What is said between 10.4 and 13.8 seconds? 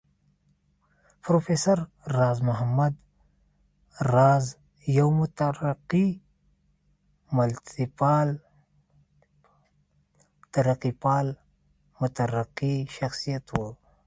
ترقيپال مترقي شخصيت و